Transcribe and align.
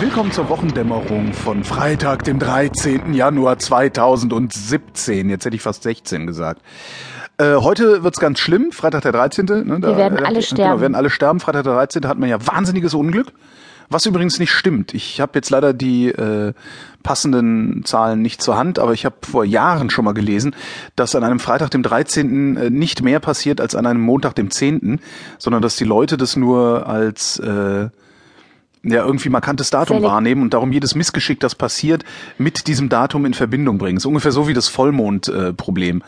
Willkommen 0.00 0.30
zur 0.30 0.48
Wochendämmerung 0.50 1.32
von 1.32 1.64
Freitag, 1.64 2.24
dem 2.24 2.38
13. 2.38 3.14
Januar 3.14 3.58
2017. 3.58 5.30
Jetzt 5.30 5.46
hätte 5.46 5.56
ich 5.56 5.62
fast 5.62 5.82
16 5.84 6.26
gesagt. 6.26 6.60
Äh, 7.38 7.56
heute 7.56 8.02
wird's 8.02 8.20
ganz 8.20 8.38
schlimm, 8.38 8.72
Freitag 8.72 9.02
der 9.02 9.12
13. 9.12 9.46
Ne, 9.46 9.78
Wir 9.80 9.96
werden 9.96 10.18
alle 10.18 10.34
Genau, 10.34 10.40
sterben. 10.42 10.80
werden 10.82 10.94
alle 10.94 11.08
sterben. 11.10 11.40
Freitag 11.40 11.64
der 11.64 11.74
13. 11.74 12.06
hat 12.06 12.18
man 12.18 12.28
ja 12.28 12.44
wahnsinniges 12.46 12.92
Unglück. 12.94 13.28
Was 13.88 14.04
übrigens 14.04 14.38
nicht 14.40 14.50
stimmt. 14.50 14.94
Ich 14.94 15.20
habe 15.20 15.32
jetzt 15.36 15.48
leider 15.50 15.72
die 15.72 16.08
äh, 16.08 16.52
passenden 17.04 17.84
Zahlen 17.84 18.20
nicht 18.20 18.42
zur 18.42 18.56
Hand, 18.58 18.80
aber 18.80 18.92
ich 18.92 19.04
habe 19.04 19.14
vor 19.22 19.44
Jahren 19.44 19.90
schon 19.90 20.04
mal 20.04 20.12
gelesen, 20.12 20.56
dass 20.96 21.14
an 21.14 21.22
einem 21.22 21.38
Freitag, 21.38 21.70
dem 21.70 21.82
13. 21.84 22.56
äh, 22.56 22.68
nicht 22.70 23.02
mehr 23.02 23.20
passiert 23.20 23.60
als 23.60 23.74
an 23.76 23.86
einem 23.86 24.00
Montag, 24.00 24.34
dem 24.34 24.50
10., 24.50 25.00
sondern 25.38 25.62
dass 25.62 25.76
die 25.76 25.84
Leute 25.84 26.16
das 26.16 26.34
nur 26.36 26.86
als 26.88 27.38
äh, 27.38 27.88
ja, 28.86 29.04
irgendwie 29.04 29.28
markantes 29.28 29.70
Datum 29.70 29.98
Selek- 29.98 30.08
wahrnehmen 30.08 30.42
und 30.42 30.54
darum 30.54 30.72
jedes 30.72 30.94
Missgeschick, 30.94 31.40
das 31.40 31.54
passiert, 31.54 32.04
mit 32.38 32.66
diesem 32.66 32.88
Datum 32.88 33.26
in 33.26 33.34
Verbindung 33.34 33.78
bringen. 33.78 33.96
ist 33.98 34.06
ungefähr 34.06 34.32
so 34.32 34.48
wie 34.48 34.54
das 34.54 34.68
Vollmond-Problem. 34.68 36.02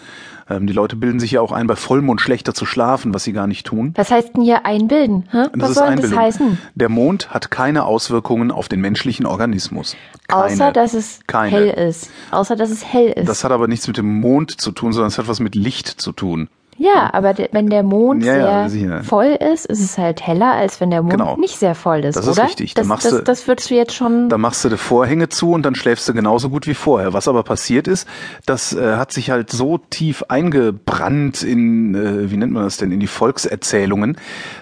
Äh, 0.48 0.55
ähm, 0.55 0.66
die 0.66 0.73
Leute 0.73 0.97
bilden 0.97 1.20
sich 1.20 1.33
ja 1.33 1.41
auch 1.41 1.53
ein, 1.53 1.67
bei 1.67 1.77
Vollmond 1.77 2.20
schlechter 2.20 2.55
zu 2.55 2.65
schlafen, 2.65 3.12
was 3.12 3.25
sie 3.25 3.33
gar 3.33 3.47
nicht 3.47 3.67
tun. 3.67 3.93
Was 3.97 4.11
heißt 4.11 4.37
denn 4.37 4.43
hier 4.43 4.65
einbilden? 4.65 5.29
Hä? 5.30 5.45
Das 5.53 5.70
Was 5.70 5.75
soll 5.75 5.89
denn 5.91 6.01
das 6.01 6.17
heißen? 6.17 6.59
Der 6.75 6.89
Mond 6.89 7.30
hat 7.30 7.51
keine 7.51 7.84
Auswirkungen 7.84 8.51
auf 8.51 8.69
den 8.69 8.81
menschlichen 8.81 9.27
Organismus. 9.27 9.97
Keine. 10.27 10.45
Außer, 10.45 10.73
dass 10.73 10.95
es 10.95 11.20
Keine. 11.27 11.51
hell 11.51 11.89
ist. 11.89 12.11
Außer, 12.31 12.56
dass 12.56 12.70
es 12.70 12.84
hell 12.84 13.09
ist. 13.09 13.29
Das 13.29 13.45
hat 13.45 13.53
aber 13.53 13.69
nichts 13.69 13.87
mit 13.87 13.98
dem 13.98 14.20
Mond 14.20 14.61
zu 14.61 14.73
tun, 14.73 14.92
sondern 14.92 15.09
es 15.09 15.19
hat 15.19 15.29
was 15.29 15.41
mit 15.41 15.55
Licht 15.55 15.89
zu 15.89 16.12
tun. 16.12 16.48
Ja, 16.79 17.11
aber 17.13 17.35
der, 17.35 17.49
wenn 17.53 17.69
der 17.69 17.83
Mond 17.83 18.25
Ja, 18.25 18.37
ja, 18.37 18.69
sehr 18.69 18.71
sicher. 18.71 19.03
voll 19.05 19.37
ist, 19.53 19.67
ist 19.67 19.81
es 19.81 19.99
halt 19.99 20.27
heller, 20.27 20.53
als 20.53 20.81
wenn 20.81 20.91
der 20.91 21.03
Mond 21.03 21.13
Genau. 21.19 21.37
nicht 21.37 21.59
sehr 21.59 21.75
voll 21.75 22.05
ist, 22.05 22.17
Das 22.17 22.27
ist 22.27 22.39
oder? 22.39 22.47
richtig. 22.49 22.75
Da 22.75 22.83
Das, 22.83 22.89
machst 22.89 23.05
das, 23.07 23.13
du- 23.19 23.23
das 23.25 23.47
würdest 23.49 23.71
du 23.71 23.75
jetzt 23.75 23.95
schon... 23.95 24.29
Da 24.29 24.39
machst 24.39 24.65
du 24.65 24.69
die 24.69 24.77
Vorhänge 24.77 25.29
zu 25.29 25.51
und 25.53 25.65
dann 25.67 25.75
schläfst 25.75 26.09
du 26.09 26.15
genauso 26.15 26.48
gut 26.51 26.67
wie 26.67 26.75
vorher. 26.75 27.12
Was 27.12 27.29
aber 27.29 27.43
passiert 27.43 27.89
ist, 27.89 28.07
das 28.47 28.73
äh, 28.73 28.97
hat 28.97 29.12
sich 29.12 29.31
halt 29.31 29.51
so 29.51 29.79
tief 29.79 30.23
eingebrannt 30.29 31.43
in, 31.43 31.95
äh, 31.95 32.31
wie 32.31 32.37
nennt 32.37 32.53
man 32.53 32.65
das 32.65 32.77
denn, 32.77 32.92
in 32.92 33.01
die 33.01 33.07
Volkserzählungen, 33.07 34.17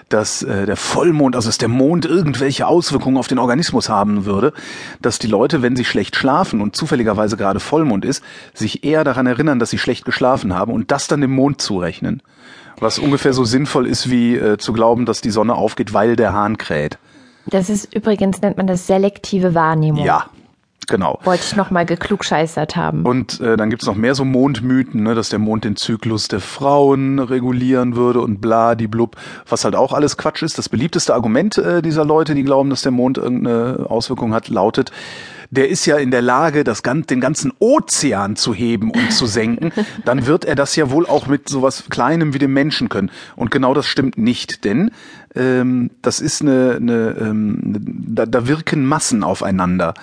dass 0.09 0.41
äh, 0.43 0.65
der 0.65 0.75
Vollmond, 0.77 1.35
also 1.35 1.49
dass 1.49 1.57
der 1.57 1.67
Mond 1.69 2.05
irgendwelche 2.05 2.65
Auswirkungen 2.67 3.17
auf 3.17 3.27
den 3.27 3.39
Organismus 3.39 3.89
haben 3.89 4.25
würde, 4.25 4.53
dass 5.01 5.19
die 5.19 5.27
Leute, 5.27 5.61
wenn 5.61 5.75
sie 5.75 5.85
schlecht 5.85 6.15
schlafen 6.15 6.61
und 6.61 6.75
zufälligerweise 6.75 7.37
gerade 7.37 7.59
Vollmond 7.59 8.05
ist, 8.05 8.23
sich 8.53 8.83
eher 8.83 9.03
daran 9.03 9.27
erinnern, 9.27 9.59
dass 9.59 9.69
sie 9.69 9.77
schlecht 9.77 10.05
geschlafen 10.05 10.53
haben 10.55 10.71
und 10.71 10.91
das 10.91 11.07
dann 11.07 11.21
dem 11.21 11.31
Mond 11.31 11.61
zurechnen. 11.61 12.06
Was 12.79 12.99
ungefähr 12.99 13.33
so 13.33 13.43
sinnvoll 13.43 13.87
ist, 13.87 14.09
wie 14.09 14.35
äh, 14.35 14.57
zu 14.57 14.73
glauben, 14.73 15.05
dass 15.05 15.21
die 15.21 15.31
Sonne 15.31 15.55
aufgeht, 15.55 15.93
weil 15.93 16.15
der 16.15 16.33
Hahn 16.33 16.57
kräht. 16.57 16.99
Das 17.47 17.69
ist 17.69 17.93
übrigens, 17.95 18.41
nennt 18.41 18.57
man 18.57 18.67
das 18.67 18.87
selektive 18.87 19.55
Wahrnehmung. 19.55 20.05
Ja, 20.05 20.25
genau. 20.87 21.19
Wollte 21.23 21.43
ich 21.45 21.55
nochmal 21.55 21.85
geklugscheißert 21.85 22.75
haben. 22.75 23.03
Und 23.05 23.39
äh, 23.39 23.57
dann 23.57 23.69
gibt's 23.69 23.85
noch 23.85 23.95
mehr 23.95 24.15
so 24.15 24.25
Mondmythen, 24.25 25.03
ne, 25.03 25.15
dass 25.15 25.29
der 25.29 25.39
Mond 25.39 25.63
den 25.63 25.75
Zyklus 25.75 26.27
der 26.27 26.41
Frauen 26.41 27.19
regulieren 27.19 27.95
würde 27.95 28.21
und 28.21 28.41
bla, 28.41 28.75
die 28.75 28.87
blub, 28.87 29.15
was 29.47 29.63
halt 29.63 29.75
auch 29.75 29.93
alles 29.93 30.17
Quatsch 30.17 30.43
ist. 30.43 30.57
Das 30.57 30.69
beliebteste 30.69 31.13
Argument 31.13 31.57
äh, 31.57 31.81
dieser 31.81 32.05
Leute, 32.05 32.35
die 32.35 32.43
glauben, 32.43 32.69
dass 32.69 32.81
der 32.81 32.91
Mond 32.91 33.17
irgendeine 33.17 33.85
Auswirkung 33.89 34.33
hat, 34.33 34.49
lautet, 34.49 34.91
der 35.49 35.69
ist 35.69 35.85
ja 35.85 35.97
in 35.97 36.11
der 36.11 36.21
Lage, 36.21 36.63
das, 36.63 36.81
den 36.83 37.21
ganzen 37.21 37.51
Ozean 37.59 38.35
zu 38.35 38.53
heben 38.53 38.91
und 38.91 39.11
zu 39.11 39.25
senken, 39.25 39.71
dann 40.05 40.25
wird 40.25 40.45
er 40.45 40.55
das 40.55 40.75
ja 40.75 40.91
wohl 40.91 41.05
auch 41.05 41.27
mit 41.27 41.49
sowas 41.49 41.85
Kleinem 41.89 42.33
wie 42.33 42.39
dem 42.39 42.53
Menschen 42.53 42.89
können. 42.89 43.11
Und 43.35 43.51
genau 43.51 43.73
das 43.73 43.85
stimmt 43.85 44.17
nicht, 44.17 44.65
denn 44.65 44.91
ähm, 45.35 45.91
das 46.01 46.19
ist 46.19 46.41
eine, 46.41 46.77
eine 46.79 47.15
ähm, 47.19 47.75
da, 48.07 48.25
da 48.25 48.47
wirken 48.47 48.85
Massen 48.85 49.23
aufeinander. 49.23 49.93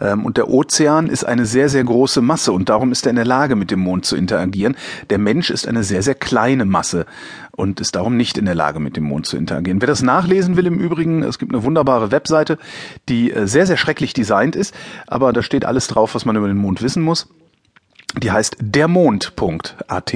Ähm, 0.00 0.24
und 0.24 0.36
der 0.36 0.48
Ozean 0.48 1.06
ist 1.06 1.24
eine 1.24 1.46
sehr, 1.46 1.68
sehr 1.68 1.84
große 1.84 2.20
Masse 2.20 2.52
und 2.52 2.68
darum 2.68 2.92
ist 2.92 3.06
er 3.06 3.10
in 3.10 3.16
der 3.16 3.24
Lage, 3.24 3.56
mit 3.56 3.70
dem 3.70 3.80
Mond 3.80 4.04
zu 4.04 4.16
interagieren. 4.16 4.76
Der 5.10 5.18
Mensch 5.18 5.50
ist 5.50 5.68
eine 5.68 5.84
sehr, 5.84 6.02
sehr 6.02 6.14
kleine 6.14 6.64
Masse 6.64 7.06
und 7.52 7.80
ist 7.80 7.94
darum 7.94 8.16
nicht 8.16 8.38
in 8.38 8.46
der 8.46 8.54
Lage, 8.54 8.80
mit 8.80 8.96
dem 8.96 9.04
Mond 9.04 9.26
zu 9.26 9.36
interagieren. 9.36 9.80
Wer 9.80 9.88
das 9.88 10.02
nachlesen 10.02 10.56
will 10.56 10.66
im 10.66 10.78
Übrigen, 10.78 11.22
es 11.22 11.38
gibt 11.38 11.52
eine 11.52 11.62
wunderbare 11.62 12.10
Webseite, 12.10 12.58
die 13.08 13.32
äh, 13.32 13.46
sehr, 13.46 13.66
sehr 13.66 13.76
schrecklich 13.76 14.12
designt 14.12 14.56
ist, 14.56 14.74
aber 15.06 15.32
da 15.32 15.42
steht 15.42 15.64
alles 15.64 15.86
drauf, 15.88 16.14
was 16.14 16.24
man 16.24 16.36
über 16.36 16.48
den 16.48 16.56
Mond 16.56 16.82
wissen 16.82 17.02
muss. 17.02 17.28
Die 18.20 18.32
heißt 18.32 18.56
dermond.at. 18.60 20.14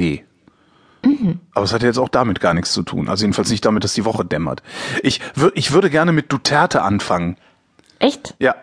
Aber 1.55 1.65
es 1.65 1.73
hat 1.73 1.83
ja 1.83 1.89
jetzt 1.89 1.99
auch 1.99 2.09
damit 2.09 2.41
gar 2.41 2.55
nichts 2.55 2.73
zu 2.73 2.83
tun. 2.83 3.09
Also 3.09 3.25
jedenfalls 3.25 3.51
nicht 3.51 3.65
damit, 3.65 3.85
dass 3.85 3.95
die 3.95 4.05
Woche 4.05 4.25
dämmert. 4.25 4.63
Ich, 5.03 5.21
wür 5.35 5.53
ich 5.55 5.73
würde 5.73 5.91
gerne 5.91 6.13
mit 6.13 6.33
Duterte 6.33 6.83
anfangen. 6.83 7.37
Echt? 7.99 8.35
Ja, 8.39 8.55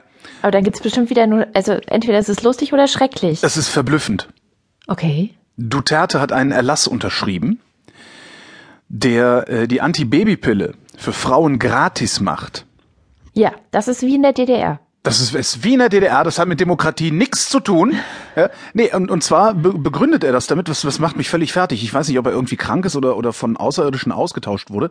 Aber 0.42 0.52
dann 0.52 0.64
gibt's 0.64 0.82
bestimmt 0.82 1.10
wieder 1.10 1.28
nur, 1.28 1.48
also 1.54 1.74
entweder 1.88 2.20
ist 2.20 2.30
es 2.30 2.44
lustig 2.44 2.74
oder 2.74 2.88
schrecklich. 2.88 3.44
es 3.44 3.58
ist 3.58 3.70
verblüffend. 3.70 4.28
Okay. 4.88 5.34
Duterte 5.58 6.20
hat 6.20 6.32
einen 6.32 6.52
Erlass 6.52 6.88
unterschrieben, 6.88 7.60
der 8.90 9.48
äh, 9.48 9.68
die 9.68 9.82
Antibabypille 9.82 10.74
für 10.98 11.14
Frauen 11.14 11.60
gratis 11.60 12.20
macht. 12.20 12.66
Ja, 13.34 13.52
das 13.72 13.88
ist 13.88 14.02
wie 14.02 14.16
in 14.16 14.22
der 14.24 14.34
DDR. 14.34 14.80
Das 15.04 15.20
ist, 15.20 15.34
ist 15.34 15.64
wie 15.64 15.74
in 15.74 15.80
der 15.80 15.90
DDR, 15.90 16.24
das 16.24 16.38
hat 16.38 16.48
mit 16.48 16.60
Demokratie 16.60 17.10
nichts 17.12 17.50
zu 17.50 17.60
tun. 17.60 17.96
Ja, 18.34 18.50
nee, 18.74 18.90
und, 18.96 19.12
und 19.12 19.22
zwar 19.22 19.54
be 19.54 19.74
begründet 19.74 20.24
er 20.24 20.32
das 20.32 20.48
damit, 20.48 20.70
was, 20.70 20.86
was 20.86 21.00
macht 21.00 21.18
mich 21.18 21.30
völlig 21.30 21.52
fertig. 21.52 21.84
Ich 21.84 21.94
weiß 21.94 22.08
nicht, 22.08 22.18
ob 22.18 22.28
er 22.28 22.32
irgendwie 22.32 22.56
krank 22.56 22.86
ist 22.86 22.96
oder, 22.96 23.18
oder 23.18 23.34
von 23.34 23.58
Außerirdischen 23.58 24.14
ausgetauscht 24.14 24.70
wurde, 24.70 24.90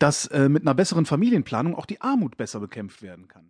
dass 0.00 0.26
äh, 0.26 0.48
mit 0.48 0.64
einer 0.64 0.74
besseren 0.74 1.06
Familienplanung 1.06 1.76
auch 1.76 1.86
die 1.86 2.00
Armut 2.00 2.36
besser 2.36 2.58
bekämpft 2.58 3.00
werden 3.00 3.28
kann. 3.28 3.38